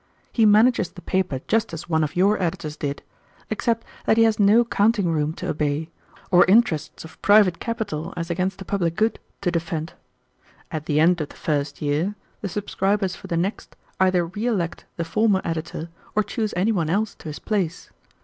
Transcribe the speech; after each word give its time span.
He 0.31 0.47
manages 0.47 0.89
the 0.89 1.03
paper 1.03 1.41
just 1.47 1.73
as 1.75 1.87
one 1.87 2.03
of 2.03 2.15
your 2.15 2.41
editors 2.41 2.75
did, 2.75 3.03
except 3.51 3.85
that 4.07 4.17
he 4.17 4.23
has 4.23 4.39
no 4.39 4.65
counting 4.65 5.09
room 5.09 5.31
to 5.33 5.47
obey, 5.47 5.91
or 6.31 6.43
interests 6.45 7.05
of 7.05 7.21
private 7.21 7.59
capital 7.59 8.11
as 8.17 8.31
against 8.31 8.57
the 8.57 8.65
public 8.65 8.95
good 8.95 9.19
to 9.41 9.51
defend. 9.51 9.93
At 10.71 10.87
the 10.87 10.99
end 10.99 11.21
of 11.21 11.29
the 11.29 11.35
first 11.35 11.83
year, 11.83 12.15
the 12.41 12.49
subscribers 12.49 13.15
for 13.15 13.27
the 13.27 13.37
next 13.37 13.75
either 13.99 14.25
re 14.25 14.47
elect 14.47 14.85
the 14.97 15.05
former 15.05 15.39
editor 15.45 15.89
or 16.15 16.23
choose 16.23 16.51
any 16.57 16.71
one 16.71 16.89
else 16.89 17.13
to 17.13 17.25
his 17.27 17.37
place. 17.37 17.91